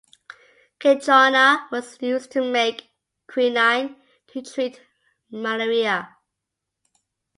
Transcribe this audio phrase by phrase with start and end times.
[0.81, 2.89] Cinchona was used to make
[3.27, 3.97] quinine
[4.33, 4.81] to treat
[5.29, 6.17] malaria.